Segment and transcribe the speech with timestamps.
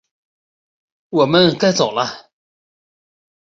[1.09, 2.31] 我们该走了